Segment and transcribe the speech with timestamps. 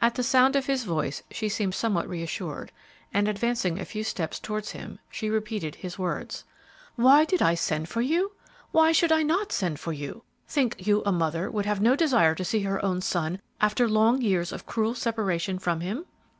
[0.00, 2.72] At the sound of his voice she seemed somewhat reassured,
[3.14, 6.42] and advancing a few steps towards him, she repeated his words,
[6.96, 8.32] "Why did I send for you?
[8.72, 10.24] Why should I not send for you?
[10.48, 14.20] Think you a mother would have no desire to see her own son after long
[14.20, 16.04] years of cruel separation from him?"